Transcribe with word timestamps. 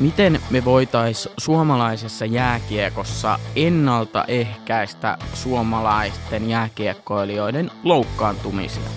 Miten 0.00 0.40
me 0.50 0.64
voitais 0.64 1.28
suomalaisessa 1.38 2.24
jääkiekossa 2.24 3.38
ennaltaehkäistä 3.56 5.18
suomalaisten 5.34 6.50
jääkiekkoilijoiden 6.50 7.70
loukkaantumisia? 7.84 8.90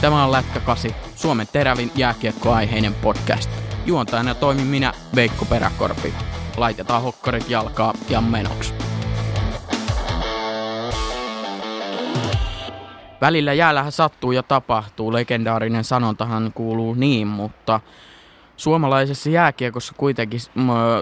Tämä 0.00 0.24
on 0.24 0.32
Lätkä 0.32 0.60
8, 0.60 0.90
Suomen 1.16 1.46
terävin 1.52 1.90
jääkiekkoaiheinen 1.94 2.94
podcast. 2.94 3.50
Juontajana 3.86 4.34
toimin 4.34 4.66
minä, 4.66 4.92
Veikko 5.14 5.44
Peräkorpi. 5.44 6.14
Laitetaan 6.56 7.02
hokkarit 7.02 7.50
jalkaa 7.50 7.94
ja 8.08 8.20
menoksi. 8.20 8.74
Välillä 13.20 13.52
jäällähän 13.52 13.92
sattuu 13.92 14.32
ja 14.32 14.42
tapahtuu. 14.42 15.12
Legendaarinen 15.12 15.84
sanontahan 15.84 16.52
kuuluu 16.54 16.94
niin, 16.94 17.26
mutta 17.26 17.80
suomalaisessa 18.58 19.30
jääkiekossa 19.30 19.94
kuitenkin 19.96 20.40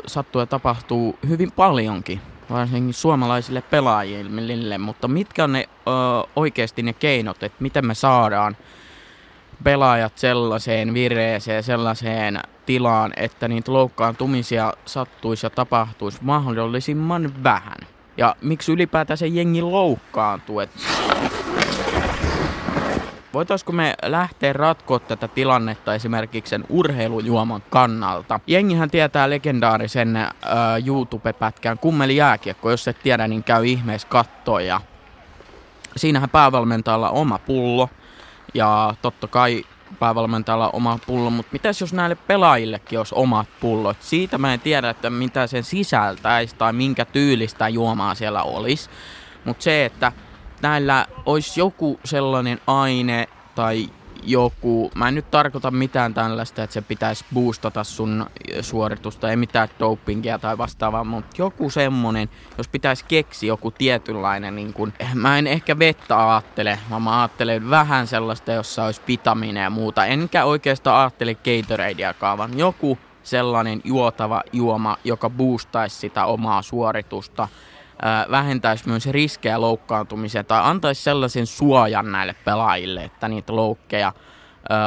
sattuu 0.07 0.41
ja 0.41 0.47
tapahtuu 0.47 1.19
hyvin 1.29 1.53
paljonkin, 1.53 2.21
varsinkin 2.51 2.95
suomalaisille 2.95 3.63
pelaajille, 3.63 4.79
mutta 4.79 5.09
mitkä 5.09 5.45
on 5.45 5.53
ne 5.53 5.69
ö, 5.69 5.91
oikeasti 6.37 6.83
ne 6.83 6.93
keinot, 6.93 7.43
että 7.43 7.63
miten 7.63 7.87
me 7.87 7.95
saadaan 7.95 8.57
pelaajat 9.65 10.19
sellaiseen 10.19 10.95
vireeseen, 10.95 11.63
sellaiseen 11.63 12.41
tilaan, 12.67 13.13
että 13.17 13.49
niitä 13.49 13.73
loukkaantumisia 13.73 14.73
sattuisi 14.87 15.47
ja 15.47 15.51
tapahtuisi 15.51 16.19
mahdollisimman 16.23 17.33
vähän. 17.45 17.79
Ja 18.17 18.37
miksi 18.41 18.73
ylipäätään 18.73 19.19
se 19.19 19.27
jengi 19.27 19.63
loukkaantuu? 19.63 20.61
Että 20.61 20.79
Voitaisiko 23.37 23.73
me 23.73 23.95
lähteä 24.03 24.53
ratkoa 24.53 24.99
tätä 24.99 25.29
tilannetta 25.29 25.95
esimerkiksi 25.95 26.51
sen 26.51 26.65
urheilujuoman 26.69 27.63
kannalta? 27.71 28.41
Jengihän 28.47 28.91
tietää 28.91 29.31
legendaarisen 29.31 30.17
äh, 30.17 30.31
YouTube-pätkän 30.87 31.79
Kummeli 31.79 32.17
jääkiekko, 32.17 32.71
jos 32.71 32.89
et 32.89 33.03
tiedä, 33.03 33.29
niin 33.29 33.45
käy 33.45 33.67
ihmeessä 33.67 34.09
kattoja. 34.09 34.81
Siinähän 35.97 36.31
päävalmentajalla 36.31 37.11
oma 37.11 37.39
pullo 37.39 37.89
ja 38.55 38.95
totta 39.03 39.27
kai 39.27 39.65
päävalmentajalla 39.99 40.71
oma 40.71 40.99
pullo, 41.07 41.31
mutta 41.31 41.53
mitäs 41.53 41.81
jos 41.81 41.93
näille 41.93 42.15
pelaajillekin 42.15 42.99
olisi 42.99 43.15
omat 43.15 43.49
pullot? 43.61 43.97
Siitä 44.01 44.39
mä 44.39 44.55
en 44.55 44.61
tiedä, 44.61 44.91
että 44.91 45.11
mitä 45.11 45.47
sen 45.47 45.65
sisältäisi 45.65 46.57
tai 46.57 46.73
minkä 46.73 47.05
tyylistä 47.05 47.69
juomaa 47.69 48.15
siellä 48.15 48.43
olisi. 48.43 48.91
Mutta 49.45 49.63
se, 49.63 49.85
että 49.85 50.13
näillä 50.63 51.07
olisi 51.27 51.61
joku 51.61 52.01
sellainen 52.05 52.61
aine 52.67 53.29
tai 53.57 53.89
joku, 54.23 54.91
mä 54.95 55.09
en 55.09 55.15
nyt 55.15 55.31
tarkoita 55.31 55.71
mitään 55.71 56.15
tällaista, 56.15 56.63
että 56.63 56.75
se 56.75 56.83
pitäisi 56.83 57.25
boostata 57.35 57.85
sun 57.85 58.27
suoritusta, 58.61 59.31
ei 59.31 59.37
mitään 59.37 59.69
dopingia 59.79 60.39
tai 60.39 60.59
vastaavaa, 60.59 61.05
mutta 61.05 61.37
joku 61.39 61.71
semmonen, 61.71 62.29
jos 62.59 62.69
pitäisi 62.69 63.05
keksiä 63.09 63.47
joku 63.47 63.71
tietynlainen, 63.71 64.57
niin 64.57 64.73
kun, 64.73 64.93
mä 65.15 65.39
en 65.39 65.47
ehkä 65.47 65.79
vettä 65.79 66.31
ajattele, 66.31 66.79
vaan 66.91 67.03
mä 67.03 67.21
ajattelen 67.21 67.71
vähän 67.71 68.07
sellaista, 68.07 68.53
jossa 68.53 68.85
olisi 68.85 69.03
vitamiineja 69.09 69.65
ja 69.65 69.71
muuta, 69.71 70.07
enkä 70.07 70.45
oikeastaan 70.45 71.01
ajattele 71.01 71.35
Gatoradeakaan, 71.35 72.39
vaan 72.39 72.59
joku 72.59 72.99
sellainen 73.23 73.81
juotava 73.85 74.43
juoma, 74.53 74.97
joka 75.05 75.31
boostaisi 75.31 75.97
sitä 75.97 76.25
omaa 76.25 76.63
suoritusta, 76.63 77.49
vähentäisi 78.31 78.89
myös 78.89 79.07
riskejä 79.07 79.61
loukkaantumiseen 79.61 80.47
tai 80.47 80.61
antaisi 80.65 81.03
sellaisen 81.03 81.47
suojan 81.47 82.13
näille 82.13 82.35
pelaajille, 82.45 83.05
että 83.05 83.29
niitä 83.29 83.57
loukkeja 83.57 84.13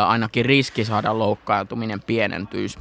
ainakin 0.07 0.45
riski 0.45 0.85
saada 0.85 1.19
loukkaantuminen 1.19 2.01
pienentyisi. 2.01 2.79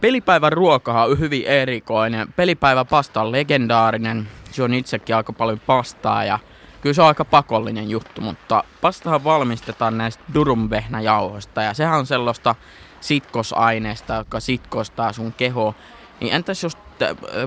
Pelipäivän 0.00 0.52
ruokahan 0.52 1.10
on 1.10 1.18
hyvin 1.18 1.44
erikoinen. 1.44 2.32
Pelipäivä 2.32 2.84
pasta 2.84 3.20
on 3.20 3.32
legendaarinen. 3.32 4.28
Se 4.50 4.62
on 4.62 4.74
itsekin 4.74 5.16
aika 5.16 5.32
paljon 5.32 5.60
pastaa 5.60 6.24
ja 6.24 6.38
kyllä 6.80 6.94
se 6.94 7.02
on 7.02 7.08
aika 7.08 7.24
pakollinen 7.24 7.90
juttu, 7.90 8.20
mutta 8.20 8.64
pastahan 8.80 9.24
valmistetaan 9.24 9.98
näistä 9.98 10.24
durumvehnäjauhoista 10.34 11.62
ja 11.62 11.74
sehän 11.74 11.98
on 11.98 12.06
sellaista 12.06 12.54
sitkosaineesta, 13.00 14.14
joka 14.14 14.40
sitkostaa 14.40 15.12
sun 15.12 15.32
keho. 15.32 15.74
Niin 16.20 16.34
entäs 16.34 16.62
jos 16.62 16.76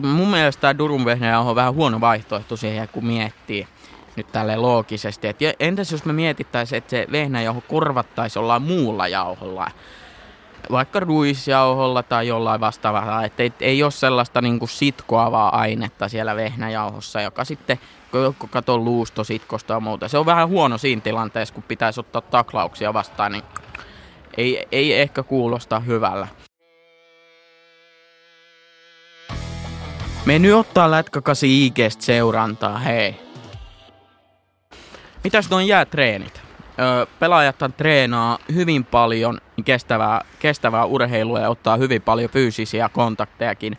mun 0.02 0.28
mielestä 0.28 0.62
tämä 0.62 0.78
Durun 0.78 1.06
on 1.46 1.56
vähän 1.56 1.74
huono 1.74 2.02
vaihtoehto 2.02 2.58
siihen, 2.58 2.88
kun 2.88 3.06
miettii 3.06 3.68
nyt 4.16 4.32
tälle 4.32 4.56
loogisesti. 4.56 5.28
Et 5.28 5.38
entäs 5.60 5.92
jos 5.92 6.06
me 6.06 6.14
mietittäisiin, 6.14 6.78
että 6.78 6.90
se 6.90 7.08
vehnäjauho 7.12 7.62
korvattaisi 7.68 8.40
jollain 8.40 8.62
muulla 8.62 9.08
jauholla, 9.08 9.72
vaikka 10.72 11.00
ruisjauholla 11.00 12.04
tai 12.04 12.28
jollain 12.28 12.62
vastaavalla, 12.62 13.24
että 13.24 13.44
ei, 13.44 13.54
ei 13.60 13.84
ole 13.84 13.92
sellaista 13.92 14.42
niin 14.42 14.60
kuin 14.60 14.70
sitkoavaa 14.70 15.60
ainetta 15.60 16.10
siellä 16.10 16.36
vehnäjauhossa, 16.36 17.22
joka 17.22 17.46
sitten 17.46 17.80
katsoo 18.50 18.78
luusto 18.78 19.24
sitkosta 19.24 19.74
ja 19.74 19.80
muuta. 19.80 20.08
Se 20.08 20.18
on 20.18 20.26
vähän 20.26 20.50
huono 20.50 20.78
siinä 20.78 21.02
tilanteessa, 21.02 21.54
kun 21.54 21.64
pitäisi 21.64 22.00
ottaa 22.00 22.22
taklauksia 22.22 22.94
vastaan, 22.94 23.32
niin 23.32 23.44
ei, 24.38 24.68
ei 24.72 25.02
ehkä 25.02 25.24
kuulosta 25.24 25.80
hyvällä. 25.80 26.28
Me 30.32 30.40
nyt 30.40 30.54
ottaa 30.54 30.92
lätkäkasi 30.92 31.66
IGstä 31.66 32.04
seurantaa, 32.04 32.78
hei. 32.78 33.20
Mitäs 35.24 35.50
noin 35.50 35.68
jäätreenit? 35.68 36.42
Öö, 36.80 37.06
pelaajathan 37.20 37.74
treenaa 37.74 38.38
hyvin 38.54 38.86
paljon 38.86 39.38
kestävää, 39.66 40.22
kestävää 40.40 40.86
urheilua 40.86 41.40
ja 41.40 41.50
ottaa 41.50 41.78
hyvin 41.78 42.02
paljon 42.02 42.30
fyysisiä 42.30 42.90
kontaktejakin 42.90 43.78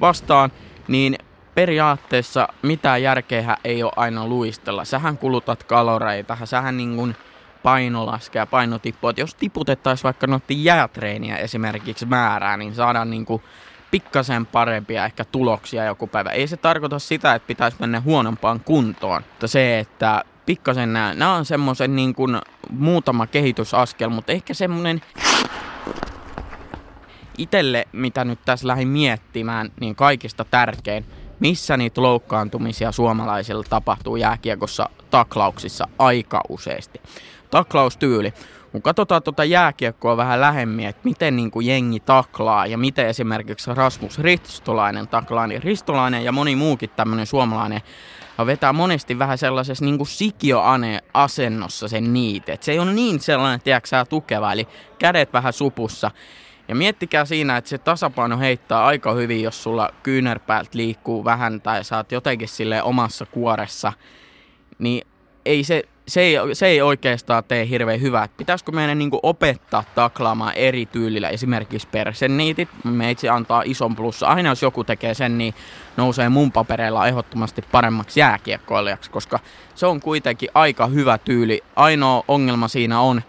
vastaan, 0.00 0.52
niin 0.88 1.18
periaatteessa 1.54 2.48
mitään 2.62 3.02
järkeä 3.02 3.56
ei 3.64 3.82
ole 3.82 3.92
aina 3.96 4.26
luistella. 4.26 4.84
Sähän 4.84 5.18
kulutat 5.18 5.64
kaloreita, 5.64 6.36
sähän 6.44 6.76
niin 6.76 6.96
kuin 6.96 7.16
paino 7.62 8.06
laskee 8.06 8.46
paino 8.46 8.78
tippuu. 8.78 9.12
Jos 9.16 9.34
tiputettaisiin 9.34 10.04
vaikka 10.04 10.26
noiden 10.26 10.64
jäätreeniä 10.64 11.36
esimerkiksi 11.36 12.06
määrää, 12.06 12.56
niin 12.56 12.74
saadaan 12.74 13.10
niin 13.10 13.24
kuin 13.24 13.42
pikkasen 13.90 14.46
parempia 14.46 15.04
ehkä 15.04 15.24
tuloksia 15.24 15.84
joku 15.84 16.06
päivä. 16.06 16.30
Ei 16.30 16.46
se 16.46 16.56
tarkoita 16.56 16.98
sitä, 16.98 17.34
että 17.34 17.46
pitäisi 17.46 17.76
mennä 17.80 18.00
huonompaan 18.00 18.60
kuntoon, 18.60 19.22
mutta 19.30 19.48
se, 19.48 19.78
että 19.78 20.24
pikkasen 20.46 20.92
nämä, 20.92 21.14
nämä 21.14 21.34
on 21.34 21.44
semmoisen 21.44 21.96
niin 21.96 22.14
kuin 22.14 22.38
muutama 22.70 23.26
kehitysaskel, 23.26 24.10
mutta 24.10 24.32
ehkä 24.32 24.54
semmoinen 24.54 25.02
itelle, 27.38 27.88
mitä 27.92 28.24
nyt 28.24 28.38
tässä 28.44 28.66
lähdin 28.66 28.88
miettimään, 28.88 29.72
niin 29.80 29.94
kaikista 29.96 30.44
tärkein, 30.44 31.04
missä 31.40 31.76
niitä 31.76 32.02
loukkaantumisia 32.02 32.92
suomalaisilla 32.92 33.64
tapahtuu 33.70 34.16
jääkiekossa 34.16 34.88
taklauksissa 35.10 35.88
aika 35.98 36.40
useasti. 36.48 37.00
Taklaustyyli 37.50 38.32
kun 38.72 38.82
katsotaan 38.82 39.22
tuota 39.22 39.44
jääkiekkoa 39.44 40.16
vähän 40.16 40.40
lähemmin, 40.40 40.86
että 40.86 41.00
miten 41.04 41.36
niin 41.36 41.50
kuin 41.50 41.66
jengi 41.66 42.00
taklaa 42.00 42.66
ja 42.66 42.78
miten 42.78 43.06
esimerkiksi 43.06 43.74
Rasmus 43.74 44.18
Ristolainen 44.18 45.08
taklaa, 45.08 45.46
niin 45.46 45.62
Ristolainen 45.62 46.24
ja 46.24 46.32
moni 46.32 46.56
muukin 46.56 46.90
tämmöinen 46.90 47.26
suomalainen 47.26 47.80
vetää 48.46 48.72
monesti 48.72 49.18
vähän 49.18 49.38
sellaisessa 49.38 49.84
niin 49.84 50.06
sikioane-asennossa 50.06 51.88
sen 51.88 52.12
niitä. 52.12 52.52
Et 52.52 52.62
se 52.62 52.72
ei 52.72 52.78
ole 52.78 52.92
niin 52.92 53.20
sellainen, 53.20 53.60
tiedätkö, 53.60 54.04
tukeva, 54.08 54.52
eli 54.52 54.68
kädet 54.98 55.32
vähän 55.32 55.52
supussa. 55.52 56.10
Ja 56.68 56.74
miettikää 56.74 57.24
siinä, 57.24 57.56
että 57.56 57.70
se 57.70 57.78
tasapaino 57.78 58.38
heittää 58.38 58.84
aika 58.84 59.12
hyvin, 59.12 59.42
jos 59.42 59.62
sulla 59.62 59.90
kyynärpäältä 60.02 60.70
liikkuu 60.72 61.24
vähän 61.24 61.60
tai 61.60 61.84
saat 61.84 62.12
jotenkin 62.12 62.48
sille 62.48 62.82
omassa 62.82 63.26
kuoressa. 63.26 63.92
Niin 64.80 65.06
ei 65.44 65.64
se 65.64 65.84
se 66.10 66.20
ei, 66.20 66.36
se 66.52 66.66
ei 66.66 66.82
oikeastaan 66.82 67.44
tee 67.44 67.68
hirveän 67.68 68.00
hyvää. 68.00 68.28
Pitäisikö 68.36 68.72
meidän 68.72 68.98
niin 68.98 69.10
opettaa 69.22 69.84
taklaamaan 69.94 70.52
eri 70.56 70.86
tyylillä, 70.86 71.28
esimerkiksi 71.28 71.88
persenniitit. 71.92 72.68
Meitsi 72.84 73.28
antaa 73.28 73.62
ison 73.64 73.96
plussa. 73.96 74.26
Aina 74.26 74.48
jos 74.48 74.62
joku 74.62 74.84
tekee 74.84 75.14
sen, 75.14 75.38
niin 75.38 75.54
nousee 75.96 76.28
mun 76.28 76.52
papereilla 76.52 77.06
ehdottomasti 77.06 77.62
paremmaksi 77.72 78.20
jääkiekkoilijaksi, 78.20 79.10
koska 79.10 79.38
se 79.74 79.86
on 79.86 80.00
kuitenkin 80.00 80.48
aika 80.54 80.86
hyvä 80.86 81.18
tyyli. 81.18 81.64
Ainoa 81.76 82.24
ongelma 82.28 82.68
siinä 82.68 83.00
on, 83.00 83.22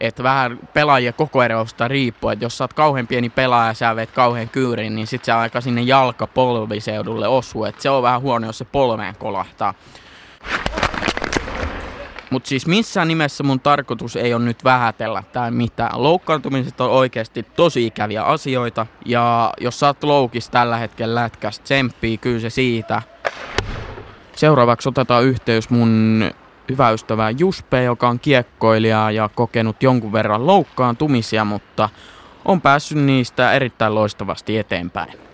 että 0.00 0.22
vähän 0.22 0.58
pelaajia 0.72 1.12
koko 1.12 1.42
erosta 1.42 1.88
riippuu, 1.88 2.30
että 2.30 2.44
jos 2.44 2.58
sä 2.58 2.64
oot 2.64 2.72
kauhean 2.72 3.06
pieni 3.06 3.30
pelaaja 3.30 3.68
ja 3.70 3.74
sä 3.74 3.96
veet 3.96 4.10
kauhean 4.10 4.48
kyyrin, 4.48 4.94
niin 4.94 5.06
sit 5.06 5.24
se 5.24 5.32
aika 5.32 5.60
sinne 5.60 5.82
jalkapolviseudulle 5.82 7.28
osuu, 7.28 7.64
että 7.64 7.82
se 7.82 7.90
on 7.90 8.02
vähän 8.02 8.20
huono, 8.20 8.46
jos 8.46 8.58
se 8.58 8.64
polveen 8.64 9.16
kolahtaa. 9.16 9.74
Mutta 12.30 12.48
siis 12.48 12.66
missään 12.66 13.08
nimessä 13.08 13.42
mun 13.42 13.60
tarkoitus 13.60 14.16
ei 14.16 14.34
ole 14.34 14.44
nyt 14.44 14.64
vähätellä 14.64 15.22
tai 15.32 15.50
mitään. 15.50 16.02
Loukkaantumiset 16.02 16.80
on 16.80 16.90
oikeasti 16.90 17.42
tosi 17.42 17.86
ikäviä 17.86 18.22
asioita. 18.22 18.86
Ja 19.06 19.52
jos 19.60 19.80
sä 19.80 19.86
oot 19.86 20.04
loukis 20.04 20.50
tällä 20.50 20.76
hetkellä 20.76 21.20
lätkästä, 21.20 21.64
tsemppii 21.64 22.18
kyllä 22.18 22.40
se 22.40 22.50
siitä. 22.50 23.02
Seuraavaksi 24.36 24.88
otetaan 24.88 25.24
yhteys 25.24 25.70
mun 25.70 26.24
hyvä 26.68 26.90
ystävää 26.90 27.30
Juspe, 27.30 27.82
joka 27.82 28.08
on 28.08 28.20
kiekkoilija 28.20 29.10
ja 29.10 29.28
kokenut 29.34 29.82
jonkun 29.82 30.12
verran 30.12 30.46
loukkaantumisia, 30.46 31.44
mutta 31.44 31.88
on 32.44 32.60
päässyt 32.60 32.98
niistä 32.98 33.52
erittäin 33.52 33.94
loistavasti 33.94 34.58
eteenpäin. 34.58 35.29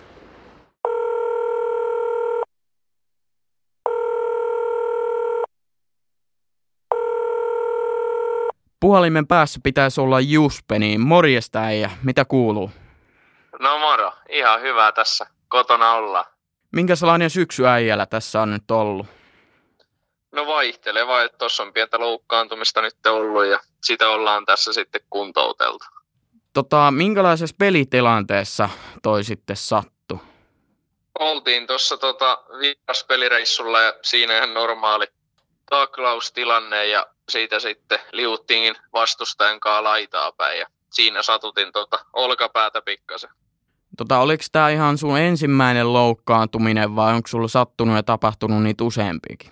Puhalimen 8.79 9.27
päässä 9.27 9.59
pitäisi 9.63 10.01
olla 10.01 10.19
Juspe, 10.19 10.79
niin 10.79 11.01
morjesta 11.01 11.59
äijä, 11.59 11.91
mitä 12.03 12.25
kuuluu? 12.25 12.71
No 13.59 13.79
moro, 13.79 14.11
ihan 14.29 14.61
hyvää 14.61 14.91
tässä 14.91 15.27
kotona 15.47 15.93
olla. 15.93 16.25
Minkälainen 16.71 17.29
syksy 17.29 17.67
äijällä 17.67 18.05
tässä 18.05 18.41
on 18.41 18.51
nyt 18.51 18.71
ollut? 18.71 19.07
No 20.31 20.47
vaihteleva, 20.47 21.21
että 21.21 21.37
tuossa 21.37 21.63
on 21.63 21.73
pientä 21.73 21.99
loukkaantumista 21.99 22.81
nyt 22.81 23.05
ollut 23.07 23.45
ja 23.45 23.59
sitä 23.83 24.09
ollaan 24.09 24.45
tässä 24.45 24.73
sitten 24.73 25.01
kuntouteltu. 25.09 25.85
Tota, 26.53 26.91
minkälaisessa 26.91 27.55
pelitilanteessa 27.59 28.69
toi 29.03 29.23
sitten 29.23 29.55
sattu? 29.55 30.21
Oltiin 31.19 31.67
tuossa 31.67 31.97
tota 31.97 32.43
vieraspelireissulla 32.59 33.81
ja 33.81 33.93
siinä 34.01 34.37
ihan 34.37 34.53
normaali 34.53 35.07
taklaustilanne 35.69 36.85
ja 36.85 37.05
siitä 37.29 37.59
sitten 37.59 37.99
liuttiin 38.11 38.75
vastustajan 38.93 39.59
kanssa 39.59 39.83
laitaa 39.83 40.31
päin 40.31 40.59
ja 40.59 40.67
siinä 40.91 41.21
satutin 41.21 41.71
tota 41.71 41.99
olkapäätä 42.13 42.81
pikkasen. 42.81 43.29
Tota, 43.97 44.19
oliko 44.19 44.43
tämä 44.51 44.69
ihan 44.69 44.97
sun 44.97 45.19
ensimmäinen 45.19 45.93
loukkaantuminen 45.93 46.95
vai 46.95 47.13
onko 47.13 47.27
sulla 47.27 47.47
sattunut 47.47 47.95
ja 47.95 48.03
tapahtunut 48.03 48.63
niitä 48.63 48.83
useampiakin? 48.83 49.51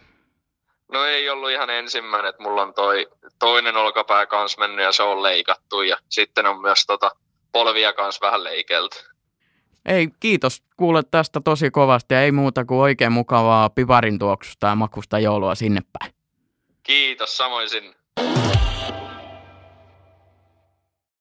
No 0.91 1.05
ei 1.05 1.29
ollut 1.29 1.51
ihan 1.51 1.69
ensimmäinen, 1.69 2.29
että 2.29 2.43
mulla 2.43 2.61
on 2.61 2.73
toi 2.73 3.07
toinen 3.39 3.77
olkapää 3.77 4.25
kanssa 4.25 4.59
mennyt 4.59 4.85
ja 4.85 4.91
se 4.91 5.03
on 5.03 5.23
leikattu 5.23 5.81
ja 5.81 5.97
sitten 6.09 6.45
on 6.45 6.61
myös 6.61 6.85
tota 6.87 7.11
polvia 7.51 7.93
kanssa 7.93 8.25
vähän 8.25 8.43
leikelty. 8.43 8.97
Ei, 9.85 10.07
kiitos. 10.19 10.63
Kuulet 10.77 11.11
tästä 11.11 11.41
tosi 11.41 11.71
kovasti 11.71 12.13
ja 12.13 12.21
ei 12.21 12.31
muuta 12.31 12.65
kuin 12.65 12.79
oikein 12.79 13.11
mukavaa 13.11 13.69
piparin 13.69 14.19
tuoksusta 14.19 14.67
ja 14.67 14.75
makusta 14.75 15.19
joulua 15.19 15.55
sinne 15.55 15.81
päin. 15.99 16.14
Kiitos, 16.85 17.37
samoin 17.37 17.69
sinne. 17.69 17.95